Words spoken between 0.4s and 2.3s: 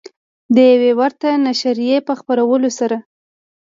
د یوې ورته نشریې په